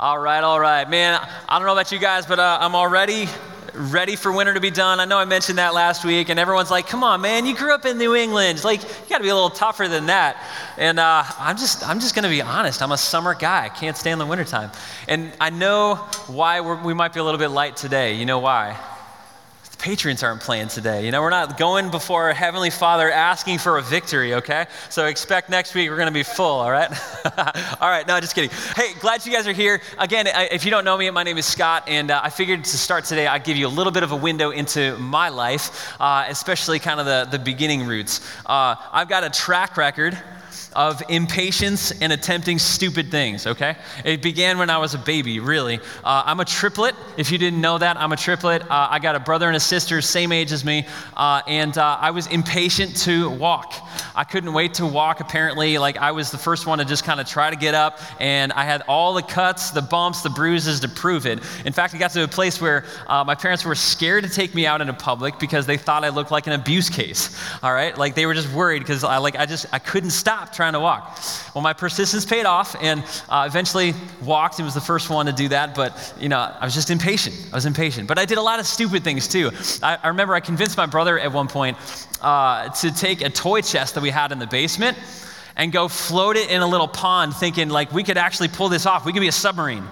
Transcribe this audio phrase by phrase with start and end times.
[0.00, 0.88] All right, all right.
[0.88, 3.28] Man, I don't know about you guys, but uh, I'm already
[3.74, 4.98] ready for winter to be done.
[4.98, 7.74] I know I mentioned that last week, and everyone's like, come on, man, you grew
[7.74, 8.56] up in New England.
[8.56, 10.42] It's like, you got to be a little tougher than that.
[10.78, 12.80] And uh, I'm just, I'm just going to be honest.
[12.80, 13.66] I'm a summer guy.
[13.66, 14.70] I can't stand the wintertime.
[15.06, 15.96] And I know
[16.28, 18.14] why we might be a little bit light today.
[18.14, 18.78] You know why?
[19.80, 21.06] Patriots aren't playing today.
[21.06, 24.66] You know, we're not going before our Heavenly Father asking for a victory, okay?
[24.90, 26.90] So expect next week we're going to be full, all right?
[27.80, 28.50] all right, no, just kidding.
[28.76, 29.80] Hey, glad you guys are here.
[29.96, 32.76] Again, if you don't know me, my name is Scott, and uh, I figured to
[32.76, 36.26] start today, I'd give you a little bit of a window into my life, uh,
[36.28, 38.20] especially kind of the, the beginning roots.
[38.44, 40.16] Uh, I've got a track record
[40.74, 43.76] of impatience and attempting stupid things, okay?
[44.04, 45.78] It began when I was a baby, really.
[46.04, 46.94] Uh, I'm a triplet.
[47.16, 48.62] If you didn't know that, I'm a triplet.
[48.62, 51.98] Uh, I got a brother and a sister, same age as me, uh, and uh,
[52.00, 53.74] I was impatient to walk.
[54.14, 55.78] I couldn't wait to walk, apparently.
[55.78, 58.52] Like, I was the first one to just kind of try to get up, and
[58.52, 61.40] I had all the cuts, the bumps, the bruises to prove it.
[61.64, 64.54] In fact, I got to a place where uh, my parents were scared to take
[64.54, 67.96] me out into public because they thought I looked like an abuse case, all right?
[67.96, 70.80] Like, they were just worried because I, like, I just, I couldn't stop trying to
[70.80, 71.18] walk.
[71.54, 75.32] Well, my persistence paid off and uh, eventually walked and was the first one to
[75.32, 75.74] do that.
[75.74, 77.34] But, you know, I was just impatient.
[77.50, 78.06] I was impatient.
[78.06, 79.50] But I did a lot of stupid things too.
[79.82, 81.78] I, I remember I convinced my brother at one point
[82.20, 84.98] uh, to take a toy chest that we had in the basement
[85.56, 88.84] and go float it in a little pond, thinking like we could actually pull this
[88.84, 89.06] off.
[89.06, 89.84] We could be a submarine.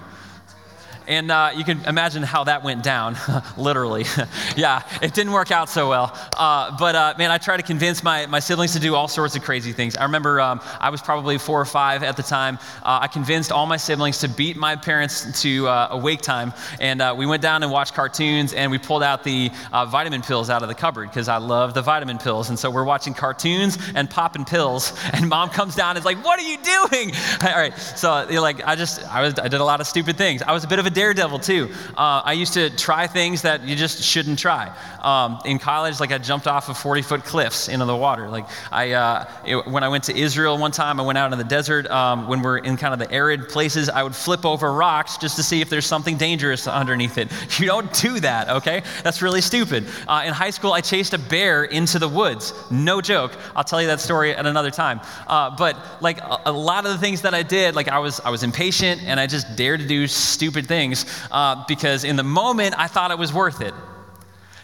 [1.09, 3.17] And uh, you can imagine how that went down,
[3.57, 4.05] literally.
[4.57, 6.13] yeah, it didn't work out so well.
[6.37, 9.35] Uh, but uh, man, I tried to convince my, my siblings to do all sorts
[9.35, 9.97] of crazy things.
[9.97, 12.59] I remember um, I was probably four or five at the time.
[12.83, 16.53] Uh, I convinced all my siblings to beat my parents to uh, awake time.
[16.79, 20.51] And uh, we went down and watched cartoons and we pulled out the vitamin pills
[20.51, 22.51] out of the cupboard because I love the vitamin pills.
[22.51, 24.93] And so we're watching cartoons and popping pills.
[25.19, 27.13] And mom comes down and is like, What are you doing?
[27.43, 27.77] all right.
[27.79, 30.43] So, like, I just, I, was, I did a lot of stupid things.
[30.43, 31.71] I was a bit of a daredevil too.
[31.97, 34.75] Uh, I used to try things that you just shouldn't try.
[35.01, 38.29] Um, in college, like I jumped off of 40 foot cliffs into the water.
[38.29, 41.39] Like I, uh, it, when I went to Israel one time, I went out in
[41.39, 41.89] the desert.
[41.89, 45.37] Um, when we're in kind of the arid places, I would flip over rocks just
[45.37, 47.29] to see if there's something dangerous underneath it.
[47.59, 48.83] You don't do that, okay?
[49.03, 49.85] That's really stupid.
[50.07, 52.55] Uh, in high school, I chased a bear into the woods.
[52.71, 53.33] No joke.
[53.57, 55.01] I'll tell you that story at another time.
[55.27, 58.21] Uh, but like a, a, lot of the things that I did, like I was,
[58.21, 60.88] I was impatient and I just dared to do stupid things
[61.31, 63.75] uh, because in the moment I thought it was worth it.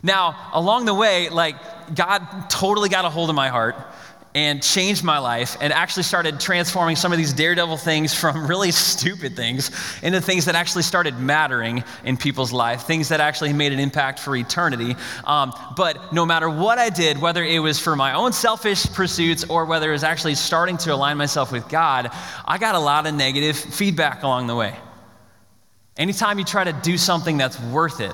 [0.02, 1.56] Now, along the way, like
[1.94, 3.76] God totally got a hold of my heart
[4.34, 8.72] and changed my life and actually started transforming some of these daredevil things from really
[8.72, 9.70] stupid things
[10.02, 14.18] into things that actually started mattering in people's life, things that actually made an impact
[14.18, 14.96] for eternity.
[15.24, 19.44] Um, but no matter what I did, whether it was for my own selfish pursuits
[19.44, 22.10] or whether it was actually starting to align myself with God,
[22.44, 24.76] I got a lot of negative feedback along the way.
[25.96, 28.12] Anytime you try to do something that's worth it,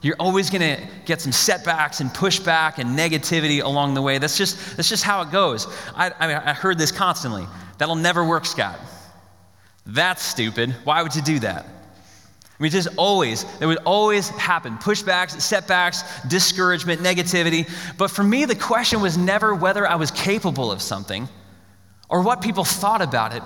[0.00, 4.18] you're always going to get some setbacks and pushback and negativity along the way.
[4.18, 5.66] That's just, that's just how it goes.
[5.94, 7.46] I, I, mean, I heard this constantly.
[7.78, 8.78] That'll never work, Scott.
[9.84, 10.74] That's stupid.
[10.84, 11.64] Why would you do that?
[11.64, 17.68] I mean, just always, it would always happen pushbacks, setbacks, discouragement, negativity.
[17.96, 21.28] But for me, the question was never whether I was capable of something
[22.08, 23.42] or what people thought about it,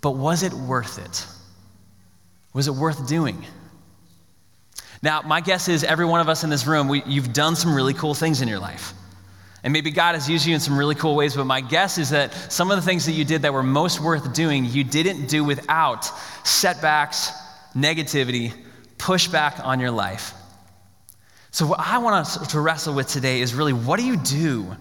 [0.00, 1.26] but was it worth it?
[2.52, 3.44] Was it worth doing?
[5.02, 7.74] Now, my guess is every one of us in this room, we, you've done some
[7.74, 8.92] really cool things in your life.
[9.62, 12.10] And maybe God has used you in some really cool ways, but my guess is
[12.10, 15.26] that some of the things that you did that were most worth doing, you didn't
[15.26, 16.04] do without
[16.46, 17.30] setbacks,
[17.74, 18.52] negativity,
[18.96, 20.32] pushback on your life.
[21.50, 24.76] So, what I want us to wrestle with today is really what do you do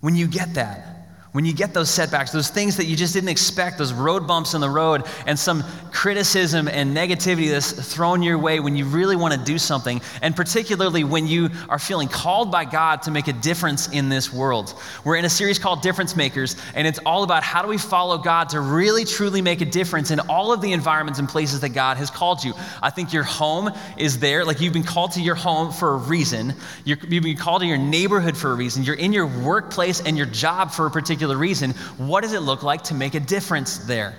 [0.00, 0.99] when you get that?
[1.32, 4.54] When you get those setbacks, those things that you just didn't expect, those road bumps
[4.54, 9.14] in the road, and some criticism and negativity that's thrown your way when you really
[9.14, 13.28] want to do something, and particularly when you are feeling called by God to make
[13.28, 14.74] a difference in this world.
[15.04, 18.18] We're in a series called Difference Makers, and it's all about how do we follow
[18.18, 21.70] God to really truly make a difference in all of the environments and places that
[21.70, 22.54] God has called you.
[22.82, 24.44] I think your home is there.
[24.44, 26.54] Like you've been called to your home for a reason,
[26.84, 30.16] you have been called to your neighborhood for a reason, you're in your workplace and
[30.16, 33.20] your job for a particular particular reason, what does it look like to make a
[33.20, 34.14] difference there?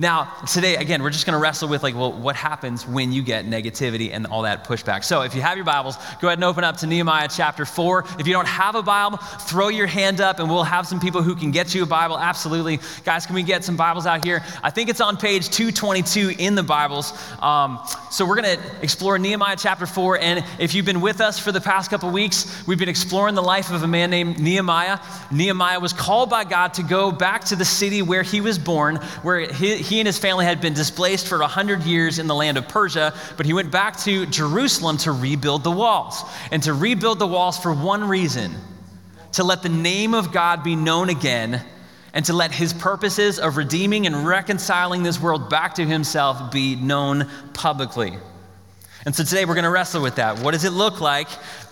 [0.00, 3.22] Now, today, again, we're just going to wrestle with like, well, what happens when you
[3.22, 5.04] get negativity and all that pushback.
[5.04, 8.06] So, if you have your Bibles, go ahead and open up to Nehemiah chapter 4.
[8.18, 11.22] If you don't have a Bible, throw your hand up and we'll have some people
[11.22, 12.18] who can get you a Bible.
[12.18, 12.80] Absolutely.
[13.04, 14.42] Guys, can we get some Bibles out here?
[14.62, 17.12] I think it's on page 222 in the Bibles.
[17.42, 17.78] Um,
[18.10, 20.18] so, we're going to explore Nehemiah chapter 4.
[20.18, 23.42] And if you've been with us for the past couple weeks, we've been exploring the
[23.42, 24.98] life of a man named Nehemiah.
[25.30, 28.96] Nehemiah was called by God to go back to the city where he was born,
[29.22, 32.56] where he he and his family had been displaced for 100 years in the land
[32.56, 36.22] of Persia, but he went back to Jerusalem to rebuild the walls.
[36.50, 38.54] And to rebuild the walls for one reason
[39.32, 41.64] to let the name of God be known again
[42.12, 46.74] and to let his purposes of redeeming and reconciling this world back to himself be
[46.76, 48.12] known publicly.
[49.06, 50.40] And so today we're going to wrestle with that.
[50.40, 51.28] What does it look like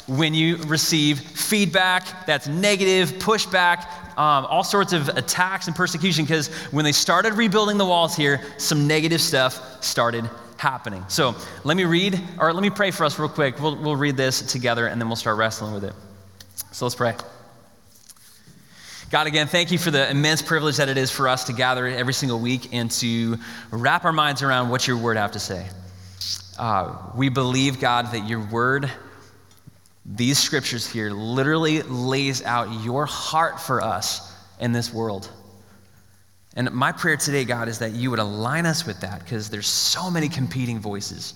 [0.08, 3.87] when you receive feedback that's negative, pushback,
[4.19, 6.25] um, all sorts of attacks and persecution?
[6.25, 11.05] Because when they started rebuilding the walls here, some negative stuff started happening.
[11.08, 13.60] So let me read, or let me pray for us real quick.
[13.60, 15.94] We'll, we'll read this together and then we'll start wrestling with it.
[16.72, 17.14] So let's pray.
[19.10, 21.87] God, again, thank you for the immense privilege that it is for us to gather
[21.87, 23.38] every single week and to
[23.70, 25.66] wrap our minds around what your word have to say.
[26.58, 28.90] Uh, we believe, God, that your word,
[30.08, 35.31] these scriptures here, literally lays out your heart for us in this world.
[36.56, 39.69] And my prayer today, God, is that you would align us with that because there's
[39.69, 41.34] so many competing voices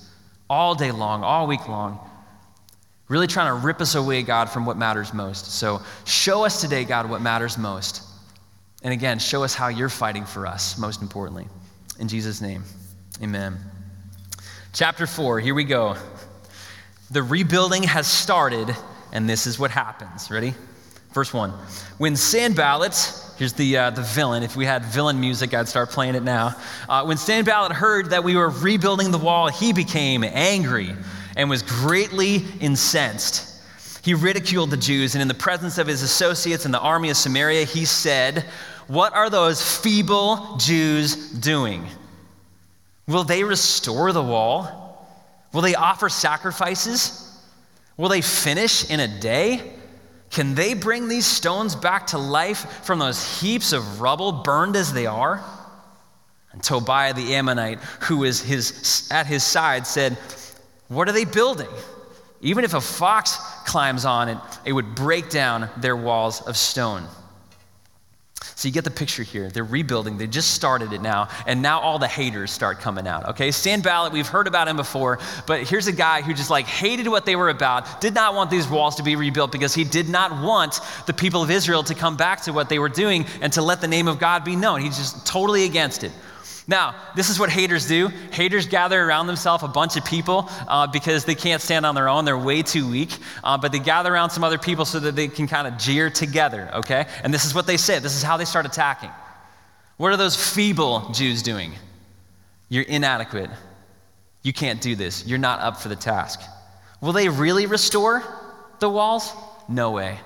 [0.49, 2.01] all day long, all week long
[3.13, 5.53] really trying to rip us away, God, from what matters most.
[5.53, 8.03] So show us today, God, what matters most.
[8.83, 11.47] And again, show us how you're fighting for us, most importantly.
[11.99, 12.65] In Jesus' name,
[13.23, 13.59] amen.
[14.73, 15.95] Chapter 4, here we go.
[17.13, 18.75] The rebuilding has started,
[19.13, 20.31] and this is what happens.
[20.31, 20.55] Ready?
[21.13, 21.51] Verse 1.
[21.99, 22.95] When Sanballat,
[23.37, 24.43] here's the, uh, the villain.
[24.43, 26.57] If we had villain music, I'd start playing it now.
[26.89, 30.95] Uh, when Sanballat heard that we were rebuilding the wall, he became angry
[31.37, 33.61] and was greatly incensed.
[34.03, 37.19] He ridiculed the Jews, and in the presence of his associates in the army of
[37.19, 38.47] Samaria, he said,
[38.87, 41.87] What are those feeble Jews doing?
[43.07, 44.82] Will they restore the wall?
[45.53, 47.29] Will they offer sacrifices?
[47.97, 49.73] Will they finish in a day?
[50.31, 54.93] Can they bring these stones back to life from those heaps of rubble burned as
[54.93, 55.45] they are?
[56.53, 60.17] And Tobiah the Ammonite, who is his, at his side, said,
[60.89, 61.69] what are they building?
[62.41, 67.07] Even if a fox climbs on it, it would break down their walls of stone.
[68.55, 69.51] So you get the picture here.
[69.51, 70.19] They're rebuilding.
[70.19, 73.31] They just started it now, and now all the haters start coming out.
[73.31, 77.09] Okay, Sanballat, we've heard about him before, but here's a guy who just like hated
[77.09, 80.09] what they were about, did not want these walls to be rebuilt because he did
[80.09, 83.53] not want the people of Israel to come back to what they were doing and
[83.53, 84.81] to let the name of God be known.
[84.81, 86.13] He's just totally against it.
[86.69, 88.09] Now, this is what haters do.
[88.31, 92.09] Haters gather around themselves a bunch of people uh, because they can't stand on their
[92.09, 92.25] own.
[92.25, 93.17] They're way too weak.
[93.43, 96.09] Uh, but they gather around some other people so that they can kind of jeer
[96.09, 97.07] together, okay?
[97.25, 97.99] And this is what they say.
[97.99, 99.11] This is how they start attacking.
[99.97, 101.73] What are those feeble Jews doing?
[102.69, 103.51] You're inadequate.
[104.43, 105.27] You can't do this.
[105.27, 106.41] You're not up for the task.
[107.01, 108.23] Will they really restore
[108.79, 109.33] the walls?
[109.69, 110.19] No way.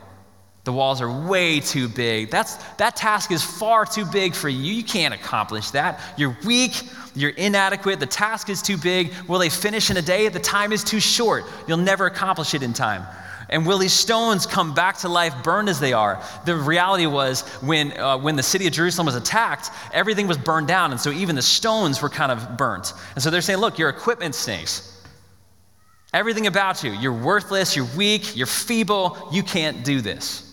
[0.67, 2.29] The walls are way too big.
[2.29, 4.75] That's, that task is far too big for you.
[4.75, 6.01] You can't accomplish that.
[6.17, 6.83] You're weak.
[7.15, 8.01] You're inadequate.
[8.01, 9.15] The task is too big.
[9.29, 10.29] Will they finish in a day?
[10.29, 11.45] The time is too short.
[11.69, 13.07] You'll never accomplish it in time.
[13.49, 16.21] And will these stones come back to life, burned as they are?
[16.47, 20.67] The reality was when, uh, when the city of Jerusalem was attacked, everything was burned
[20.67, 20.91] down.
[20.91, 22.93] And so even the stones were kind of burnt.
[23.15, 25.01] And so they're saying, look, your equipment stinks.
[26.13, 30.46] Everything about you, you're worthless, you're weak, you're feeble, you can't do this.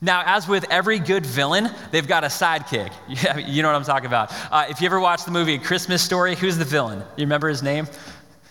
[0.00, 2.92] Now, as with every good villain, they've got a sidekick.
[3.08, 4.32] Yeah, you know what I'm talking about.
[4.50, 6.98] Uh, if you ever watched the movie A Christmas Story, who's the villain?
[7.16, 7.86] You remember his name?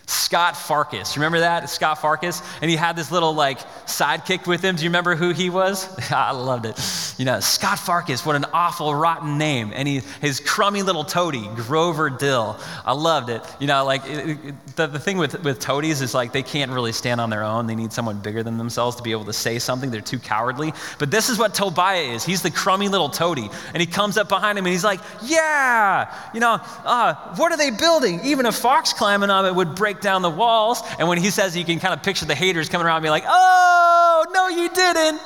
[0.06, 1.16] Scott Farkus.
[1.16, 1.70] Remember that?
[1.70, 2.44] Scott Farkus.
[2.60, 4.76] And he had this little like sidekick with him.
[4.76, 5.88] Do you remember who he was?
[6.10, 6.78] I loved it.
[7.18, 9.72] You know, Scott Farkus, what an awful, rotten name.
[9.74, 12.58] And he, his crummy little toady, Grover Dill.
[12.84, 13.42] I loved it.
[13.60, 16.70] You know, like it, it, the, the thing with, with toadies is like they can't
[16.70, 17.66] really stand on their own.
[17.66, 19.90] They need someone bigger than themselves to be able to say something.
[19.90, 20.72] They're too cowardly.
[20.98, 22.24] But this is what Tobiah is.
[22.24, 23.48] He's the crummy little toady.
[23.72, 27.56] And he comes up behind him and he's like, yeah, you know, uh, what are
[27.56, 28.20] they building?
[28.24, 30.82] Even a fox climbing on it would break break down the walls.
[30.98, 33.10] And when he says, you can kind of picture the haters coming around and be
[33.10, 35.20] like, oh, no, you didn't.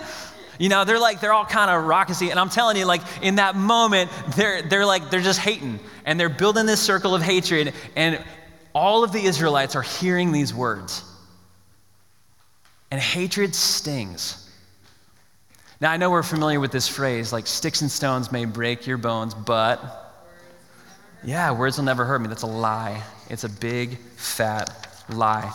[0.58, 2.30] You know, they're like, they're all kind of raucousy.
[2.30, 5.78] And I'm telling you, like, in that moment, they're, they're like, they're just hating.
[6.04, 7.72] And they're building this circle of hatred.
[7.96, 8.22] And
[8.74, 11.04] all of the Israelites are hearing these words.
[12.90, 14.50] And hatred stings.
[15.80, 18.98] Now, I know we're familiar with this phrase, like, sticks and stones may break your
[18.98, 20.07] bones, but
[21.24, 22.28] yeah, words will never hurt me.
[22.28, 23.02] That's a lie.
[23.28, 25.52] It's a big, fat lie.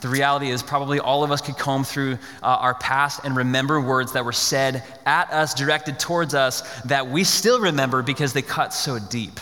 [0.00, 3.80] The reality is, probably all of us could comb through uh, our past and remember
[3.80, 8.42] words that were said at us, directed towards us, that we still remember because they
[8.42, 9.38] cut so deep.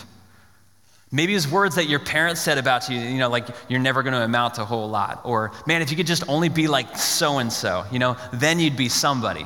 [1.11, 4.13] Maybe it's words that your parents said about you, you know, like you're never going
[4.13, 5.21] to amount to a whole lot.
[5.23, 8.59] Or, man, if you could just only be like so and so, you know, then
[8.59, 9.45] you'd be somebody.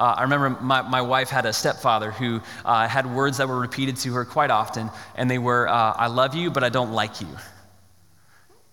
[0.00, 3.60] Uh, I remember my, my wife had a stepfather who uh, had words that were
[3.60, 6.92] repeated to her quite often, and they were, uh, I love you, but I don't
[6.92, 7.28] like you.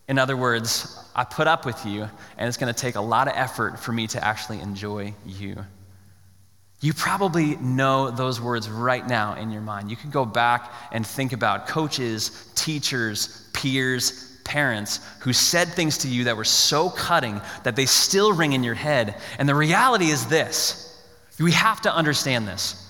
[0.07, 2.07] In other words, I put up with you,
[2.37, 5.57] and it's going to take a lot of effort for me to actually enjoy you.
[6.79, 9.91] You probably know those words right now in your mind.
[9.91, 16.07] You can go back and think about coaches, teachers, peers, parents who said things to
[16.07, 19.15] you that were so cutting that they still ring in your head.
[19.39, 20.86] And the reality is this
[21.43, 22.83] we have to understand this.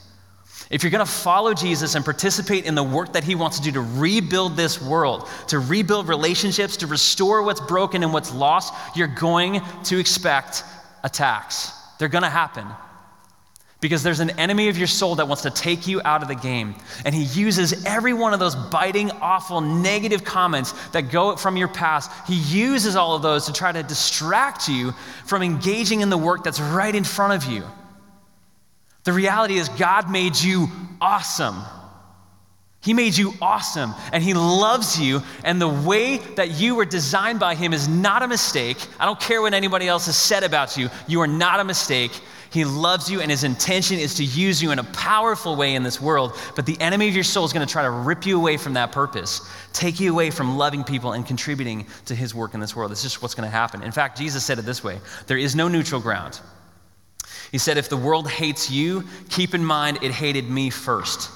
[0.70, 3.64] If you're going to follow Jesus and participate in the work that he wants to
[3.64, 8.74] do to rebuild this world, to rebuild relationships, to restore what's broken and what's lost,
[8.96, 10.64] you're going to expect
[11.04, 11.72] attacks.
[12.00, 12.68] They're going to happen.
[13.80, 16.36] Because there's an enemy of your soul that wants to take you out of the
[16.36, 16.76] game.
[17.06, 21.68] And he uses every one of those biting, awful, negative comments that go from your
[21.68, 22.12] past.
[22.28, 24.94] He uses all of those to try to distract you
[25.26, 27.64] from engaging in the work that's right in front of you.
[29.08, 30.68] The reality is, God made you
[31.00, 31.56] awesome.
[32.82, 35.22] He made you awesome and He loves you.
[35.46, 38.76] And the way that you were designed by Him is not a mistake.
[39.00, 42.12] I don't care what anybody else has said about you, you are not a mistake.
[42.50, 45.84] He loves you, and his intention is to use you in a powerful way in
[45.84, 46.38] this world.
[46.58, 48.74] But the enemy of your soul is going to try to rip you away from
[48.74, 52.76] that purpose, take you away from loving people and contributing to his work in this
[52.76, 52.92] world.
[52.92, 53.84] It's just what's going to happen.
[53.84, 56.42] In fact, Jesus said it this way there is no neutral ground.
[57.52, 61.32] He said, If the world hates you, keep in mind it hated me first.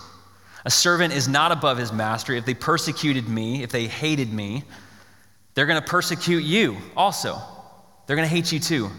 [0.66, 2.34] A servant is not above his master.
[2.34, 4.64] If they persecuted me, if they hated me,
[5.54, 7.42] they're going to persecute you also.
[8.06, 8.90] They're going to hate you too.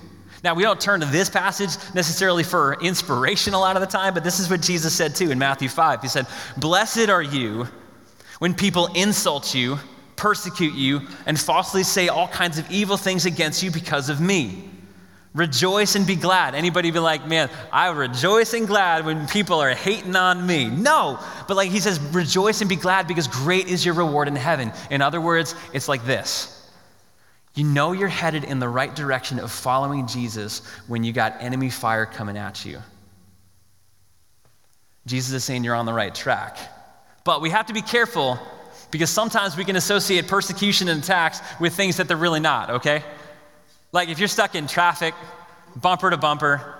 [0.42, 4.12] Now, we don't turn to this passage necessarily for inspiration a lot of the time,
[4.12, 6.02] but this is what Jesus said too in Matthew 5.
[6.02, 6.26] He said,
[6.56, 7.68] Blessed are you
[8.40, 9.78] when people insult you,
[10.16, 14.68] persecute you, and falsely say all kinds of evil things against you because of me.
[15.34, 16.54] Rejoice and be glad.
[16.54, 20.68] Anybody be like, man, I rejoice and glad when people are hating on me.
[20.68, 24.36] No, but like he says, rejoice and be glad because great is your reward in
[24.36, 24.72] heaven.
[24.90, 26.58] In other words, it's like this
[27.54, 31.68] you know you're headed in the right direction of following Jesus when you got enemy
[31.68, 32.78] fire coming at you.
[35.06, 36.56] Jesus is saying you're on the right track.
[37.24, 38.38] But we have to be careful
[38.90, 43.02] because sometimes we can associate persecution and attacks with things that they're really not, okay?
[43.92, 45.14] Like if you're stuck in traffic,
[45.76, 46.78] bumper to bumper,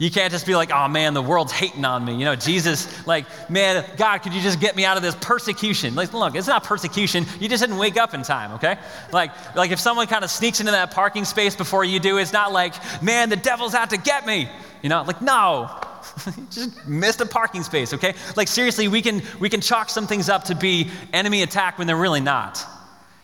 [0.00, 2.14] you can't just be like, oh man, the world's hating on me.
[2.16, 5.94] You know, Jesus, like, man, God, could you just get me out of this persecution?
[5.94, 7.26] Like, look, it's not persecution.
[7.38, 8.78] You just didn't wake up in time, okay?
[9.12, 12.32] Like, like if someone kind of sneaks into that parking space before you do, it's
[12.32, 14.48] not like, man, the devil's out to get me.
[14.82, 15.70] You know, like, no.
[16.50, 18.14] just missed a parking space, okay?
[18.34, 21.86] Like seriously, we can we can chalk some things up to be enemy attack when
[21.86, 22.64] they're really not.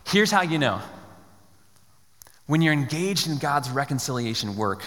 [0.04, 0.82] Here's how you know.
[2.46, 4.82] When you're engaged in God's reconciliation work,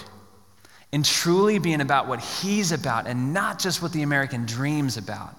[0.92, 5.36] and truly being about what He's about and not just what the American dream's about.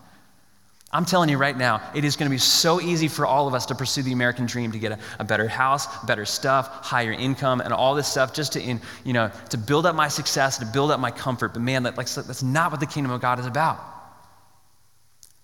[0.93, 3.53] I'm telling you right now, it is going to be so easy for all of
[3.53, 7.13] us to pursue the American dream to get a, a, better house, better stuff, higher
[7.13, 10.57] income, and all this stuff just to, in, you know, to build up my success,
[10.57, 11.53] to build up my comfort.
[11.53, 13.79] But man, that, like, that's not what the kingdom of God is about.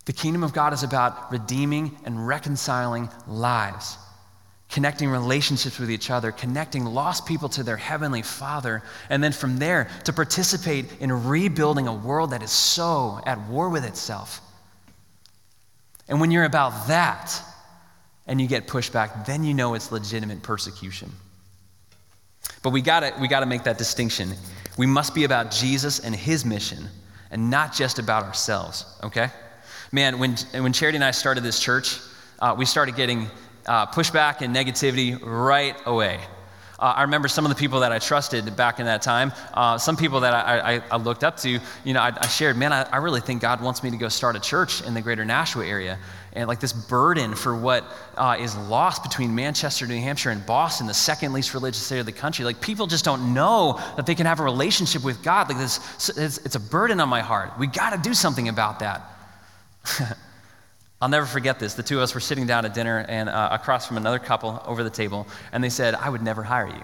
[0.06, 3.98] The kingdom of God is about redeeming and reconciling lives
[4.78, 9.58] connecting relationships with each other, connecting lost people to their heavenly Father, and then from
[9.58, 14.40] there to participate in rebuilding a world that is so at war with itself.
[16.08, 17.42] And when you're about that
[18.28, 21.12] and you get pushed back, then you know it's legitimate persecution.
[22.62, 24.32] But we gotta, we gotta make that distinction.
[24.78, 26.88] We must be about Jesus and his mission
[27.32, 29.30] and not just about ourselves, okay?
[29.92, 31.98] Man, when, when Charity and I started this church,
[32.38, 33.28] uh, we started getting
[33.68, 36.20] uh, pushback and negativity right away.
[36.80, 39.80] Uh, I remember some of the people that I trusted back in that time, uh,
[39.80, 42.72] some people that I, I, I, looked up to, you know, I, I shared, man,
[42.72, 45.66] I, really think God wants me to go start a church in the greater Nashua
[45.66, 45.98] area.
[46.34, 47.84] And like this burden for what
[48.16, 52.06] uh, is lost between Manchester, New Hampshire, and Boston, the second least religious city of
[52.06, 52.46] the country.
[52.46, 55.50] Like people just don't know that they can have a relationship with God.
[55.50, 55.80] Like this,
[56.16, 57.58] it's, it's a burden on my heart.
[57.58, 59.02] We got to do something about that.
[61.01, 61.75] I'll never forget this.
[61.75, 64.62] The two of us were sitting down at dinner and uh, across from another couple
[64.66, 66.84] over the table, and they said, I would never hire you.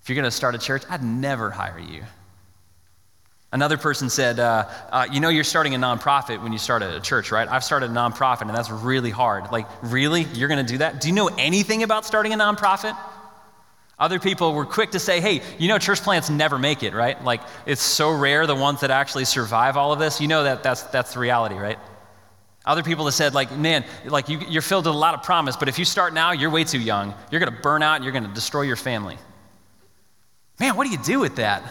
[0.00, 2.04] If you're going to start a church, I'd never hire you.
[3.50, 7.00] Another person said, uh, uh, You know, you're starting a nonprofit when you start a
[7.00, 7.48] church, right?
[7.48, 9.50] I've started a nonprofit, and that's really hard.
[9.50, 10.22] Like, really?
[10.34, 11.00] You're going to do that?
[11.00, 12.96] Do you know anything about starting a nonprofit?
[13.98, 17.22] Other people were quick to say, hey, you know, church plants never make it, right?
[17.24, 20.20] Like, it's so rare the ones that actually survive all of this.
[20.20, 21.78] You know that that's, that's the reality, right?
[22.68, 25.56] Other people have said, like, man, like you, you're filled with a lot of promise,
[25.56, 27.14] but if you start now, you're way too young.
[27.30, 29.16] You're going to burn out and you're going to destroy your family.
[30.60, 31.62] Man, what do you do with that?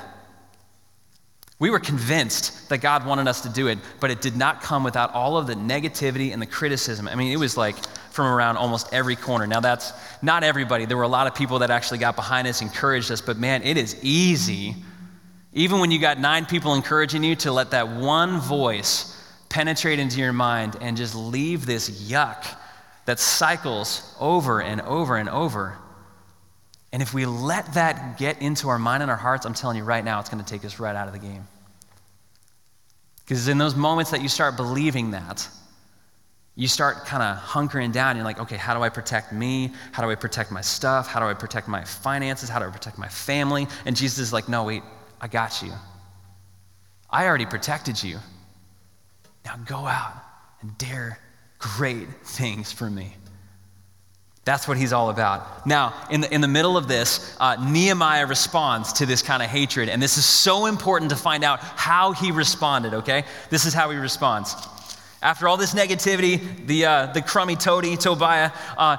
[1.59, 4.83] We were convinced that God wanted us to do it, but it did not come
[4.83, 7.07] without all of the negativity and the criticism.
[7.07, 7.75] I mean, it was like
[8.11, 9.45] from around almost every corner.
[9.45, 10.85] Now, that's not everybody.
[10.85, 13.61] There were a lot of people that actually got behind us, encouraged us, but man,
[13.61, 14.75] it is easy,
[15.53, 19.13] even when you got nine people encouraging you, to let that one voice
[19.57, 22.45] penetrate into your mind and just leave this yuck
[23.05, 25.75] that cycles over and over and over.
[26.93, 29.83] And if we let that get into our mind and our hearts, I'm telling you
[29.83, 31.47] right now, it's going to take us right out of the game.
[33.25, 35.49] Because in those moments that you start believing that,
[36.55, 38.15] you start kind of hunkering down.
[38.15, 39.71] You're like, okay, how do I protect me?
[39.91, 41.07] How do I protect my stuff?
[41.07, 42.47] How do I protect my finances?
[42.47, 43.65] How do I protect my family?
[43.87, 44.83] And Jesus is like, no, wait,
[45.19, 45.71] I got you.
[47.09, 48.19] I already protected you.
[49.47, 50.13] Now go out
[50.59, 51.17] and dare
[51.57, 53.15] great things for me.
[54.43, 55.65] That's what he's all about.
[55.65, 59.47] Now, in the, in the middle of this, uh, Nehemiah responds to this kind of
[59.47, 59.87] hatred.
[59.87, 63.23] And this is so important to find out how he responded, okay?
[63.49, 64.53] This is how he responds.
[65.21, 68.97] After all this negativity, the, uh, the crummy toady, Tobiah, uh,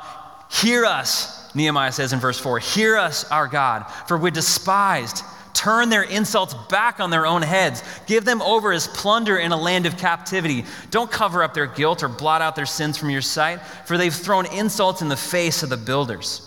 [0.51, 5.23] hear us, Nehemiah says in verse 4 Hear us, our God, for we're despised
[5.59, 7.83] turn their insults back on their own heads.
[8.07, 10.65] Give them over as plunder in a land of captivity.
[10.91, 14.15] Don't cover up their guilt or blot out their sins from your sight, for they've
[14.15, 16.45] thrown insults in the face of the builders.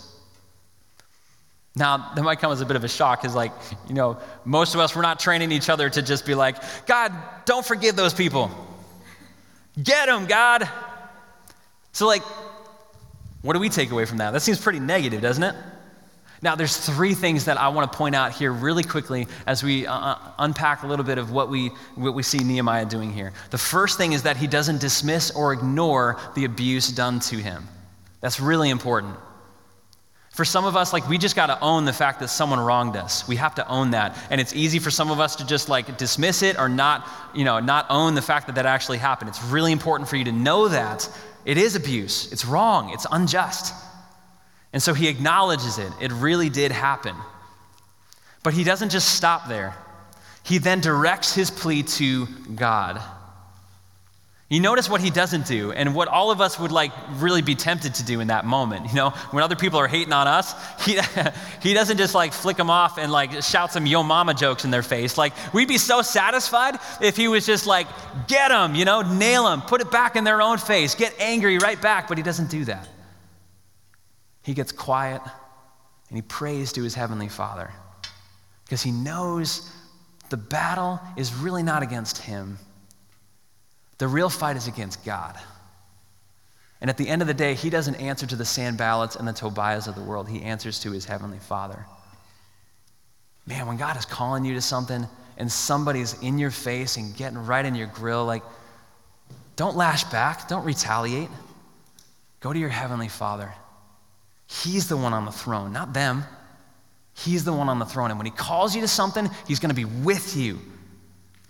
[1.76, 3.52] Now, that might come as a bit of a shock because, like,
[3.86, 7.12] you know, most of us, we're not training each other to just be like, God,
[7.44, 8.50] don't forgive those people.
[9.82, 10.68] Get them, God.
[11.92, 12.22] So, like,
[13.42, 14.32] what do we take away from that?
[14.32, 15.54] That seems pretty negative, doesn't it?
[16.42, 19.86] Now, there's three things that I want to point out here really quickly as we
[19.86, 23.32] uh, uh, unpack a little bit of what we, what we see Nehemiah doing here.
[23.50, 27.68] The first thing is that he doesn't dismiss or ignore the abuse done to him.
[28.20, 29.16] That's really important.
[30.30, 32.96] For some of us, like, we just got to own the fact that someone wronged
[32.96, 33.28] us.
[33.28, 34.18] We have to own that.
[34.28, 37.44] And it's easy for some of us to just, like, dismiss it or not, you
[37.44, 39.28] know, not own the fact that that actually happened.
[39.28, 41.08] It's really important for you to know that
[41.44, 42.32] it is abuse.
[42.32, 42.90] It's wrong.
[42.94, 43.74] It's unjust.
[44.72, 45.92] And so he acknowledges it.
[46.00, 47.14] It really did happen.
[48.42, 49.74] But he doesn't just stop there.
[50.44, 53.00] He then directs his plea to God.
[54.52, 57.54] You notice what he doesn't do, and what all of us would like really be
[57.54, 58.86] tempted to do in that moment.
[58.90, 60.54] You know, when other people are hating on us,
[60.84, 60.98] he,
[61.62, 64.70] he doesn't just like flick them off and like shout some yo mama jokes in
[64.70, 65.16] their face.
[65.16, 67.86] Like, we'd be so satisfied if he was just like,
[68.28, 71.56] get them, you know, nail them, put it back in their own face, get angry
[71.56, 72.86] right back, but he doesn't do that.
[74.42, 75.22] He gets quiet
[76.08, 77.70] and he prays to his heavenly Father
[78.64, 79.70] because he knows
[80.30, 82.58] the battle is really not against him.
[83.98, 85.38] The real fight is against God.
[86.80, 89.32] And at the end of the day, he doesn't answer to the Sanballats and the
[89.32, 90.28] Tobiahs of the world.
[90.28, 91.86] He answers to his heavenly Father.
[93.46, 97.38] Man, when God is calling you to something and somebody's in your face and getting
[97.38, 98.42] right in your grill, like,
[99.54, 101.28] don't lash back, don't retaliate.
[102.40, 103.52] Go to your heavenly Father
[104.46, 106.24] He's the one on the throne, not them.
[107.14, 108.10] He's the one on the throne.
[108.10, 110.58] And when He calls you to something, He's going to be with you.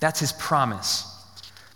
[0.01, 1.09] That's His promise.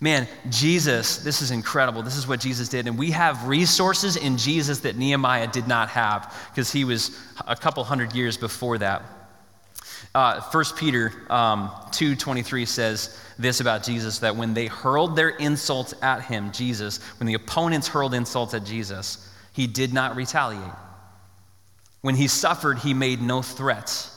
[0.00, 2.02] Man, Jesus, this is incredible.
[2.02, 2.86] This is what Jesus did.
[2.86, 7.56] And we have resources in Jesus that Nehemiah did not have because he was a
[7.56, 9.02] couple hundred years before that.
[10.14, 15.94] Uh, 1 Peter um, 2.23 says this about Jesus, that when they hurled their insults
[16.02, 20.72] at him, Jesus, when the opponents hurled insults at Jesus, he did not retaliate.
[22.06, 24.16] When he suffered, he made no threats.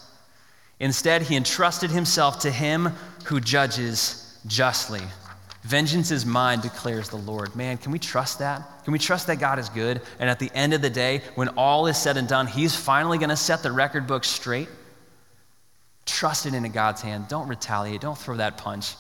[0.80, 2.90] Instead, he entrusted himself to him
[3.26, 5.02] who judges justly.
[5.64, 7.56] Vengeance is mine, declares the Lord.
[7.56, 8.62] Man, can we trust that?
[8.84, 10.02] Can we trust that God is good?
[10.20, 13.18] And at the end of the day, when all is said and done, he's finally
[13.18, 14.70] going to set the record book straight?
[16.06, 17.28] Trust it into God's hand.
[17.28, 18.02] Don't retaliate.
[18.02, 18.94] Don't throw that punch.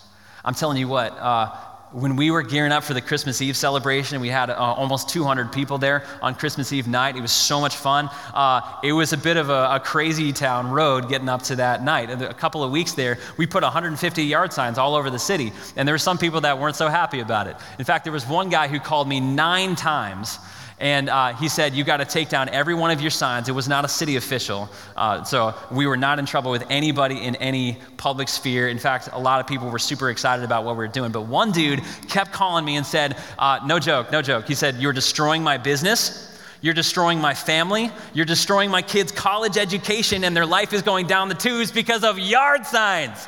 [0.44, 1.56] I'm telling you what, uh,
[1.92, 5.52] when we were gearing up for the Christmas Eve celebration, we had uh, almost 200
[5.52, 7.16] people there on Christmas Eve night.
[7.16, 8.10] It was so much fun.
[8.34, 11.84] Uh, it was a bit of a, a, crazy town road getting up to that
[11.84, 12.10] night.
[12.12, 15.88] A couple of weeks there, we put 150 yard signs all over the city, and
[15.88, 17.56] there were some people that weren't so happy about it.
[17.80, 20.38] In fact, there was one guy who called me nine times
[20.80, 23.50] and uh, he said, You got to take down every one of your signs.
[23.50, 24.70] It was not a city official.
[24.96, 28.70] Uh, so we were not in trouble with anybody in any public sphere.
[28.70, 31.12] In fact, a lot of people were super excited about what we were doing.
[31.12, 34.48] But one dude kept calling me and said, uh, No joke, no joke.
[34.48, 36.26] He said, You're destroying my business.
[36.62, 37.90] You're destroying my family.
[38.14, 42.04] You're destroying my kids' college education, and their life is going down the tubes because
[42.04, 43.28] of yard signs.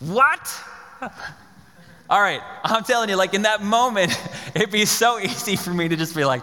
[0.00, 0.48] What?
[2.10, 4.18] All right, I'm telling you, like in that moment,
[4.54, 6.42] it'd be so easy for me to just be like,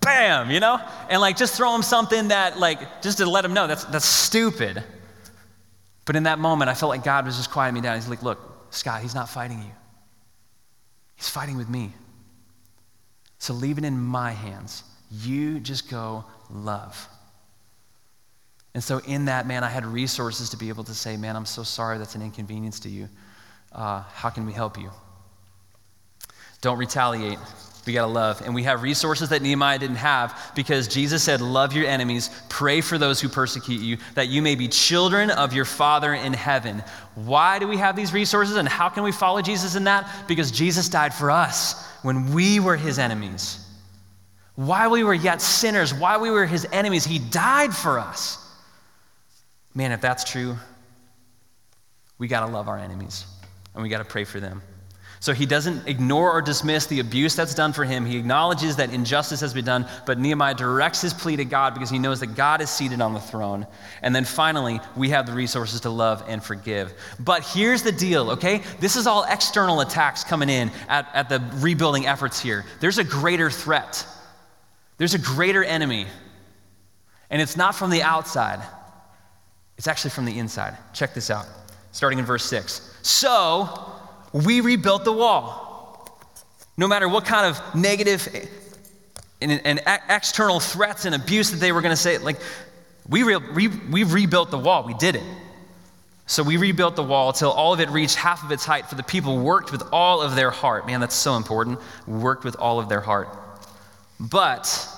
[0.00, 0.80] bam, you know?
[1.08, 4.06] And like just throw him something that, like, just to let him know that's, that's
[4.06, 4.82] stupid.
[6.04, 7.96] But in that moment, I felt like God was just quieting me down.
[7.96, 8.38] He's like, Look,
[8.70, 9.72] Scott, he's not fighting you,
[11.16, 11.92] he's fighting with me.
[13.38, 14.82] So leave it in my hands.
[15.10, 17.08] You just go love.
[18.74, 21.46] And so, in that, man, I had resources to be able to say, man, I'm
[21.46, 23.08] so sorry that's an inconvenience to you.
[23.72, 24.90] Uh, how can we help you?
[26.60, 27.38] Don't retaliate.
[27.86, 28.42] We got to love.
[28.42, 32.82] And we have resources that Nehemiah didn't have because Jesus said, Love your enemies, pray
[32.82, 36.84] for those who persecute you, that you may be children of your Father in heaven.
[37.14, 40.28] Why do we have these resources and how can we follow Jesus in that?
[40.28, 43.64] Because Jesus died for us when we were his enemies.
[44.54, 48.44] While we were yet sinners, while we were his enemies, he died for us.
[49.74, 50.56] Man, if that's true,
[52.18, 53.24] we got to love our enemies
[53.74, 54.62] and we got to pray for them.
[55.20, 58.06] So he doesn't ignore or dismiss the abuse that's done for him.
[58.06, 61.90] He acknowledges that injustice has been done, but Nehemiah directs his plea to God because
[61.90, 63.66] he knows that God is seated on the throne.
[64.02, 66.92] And then finally, we have the resources to love and forgive.
[67.18, 68.62] But here's the deal, okay?
[68.78, 72.64] This is all external attacks coming in at, at the rebuilding efforts here.
[72.78, 74.06] There's a greater threat,
[74.98, 76.06] there's a greater enemy.
[77.30, 78.60] And it's not from the outside,
[79.76, 80.76] it's actually from the inside.
[80.94, 81.46] Check this out,
[81.92, 82.98] starting in verse 6.
[83.02, 83.68] So,
[84.32, 86.18] we rebuilt the wall.
[86.76, 88.28] No matter what kind of negative
[89.40, 92.38] and, and external threats and abuse that they were going to say, like,
[93.08, 94.84] we, re, we, we rebuilt the wall.
[94.84, 95.22] We did it.
[96.26, 98.96] So we rebuilt the wall till all of it reached half of its height, for
[98.96, 100.86] the people worked with all of their heart.
[100.86, 101.78] Man, that's so important.
[102.06, 103.28] Worked with all of their heart.
[104.20, 104.88] But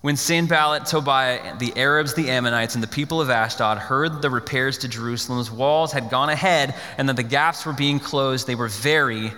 [0.00, 4.78] when Sanballat, Tobiah, the Arabs, the Ammonites, and the people of Ashdod heard the repairs
[4.78, 8.68] to Jerusalem's walls had gone ahead and that the gaps were being closed, they were
[8.68, 9.32] very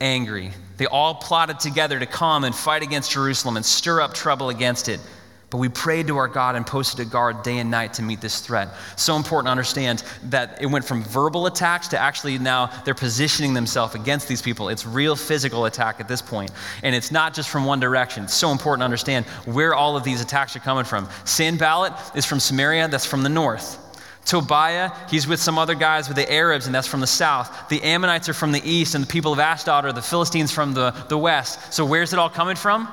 [0.00, 0.52] angry.
[0.78, 4.88] They all plotted together to come and fight against Jerusalem and stir up trouble against
[4.88, 5.00] it.
[5.48, 8.20] But we prayed to our God and posted a guard day and night to meet
[8.20, 8.68] this threat.
[8.96, 13.54] So important to understand that it went from verbal attacks to actually now they're positioning
[13.54, 14.68] themselves against these people.
[14.68, 16.50] It's real physical attack at this point.
[16.82, 18.24] And it's not just from one direction.
[18.24, 21.08] It's so important to understand where all of these attacks are coming from.
[21.24, 23.78] Sanballat is from Samaria, that's from the north.
[24.24, 27.68] Tobiah, he's with some other guys with the Arabs, and that's from the south.
[27.68, 30.74] The Ammonites are from the east, and the people of Ashdod are the Philistines from
[30.74, 31.72] the, the west.
[31.72, 32.88] So where's it all coming from?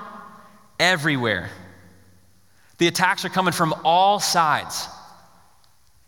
[0.79, 1.49] Everywhere.
[2.77, 4.87] The attacks are coming from all sides.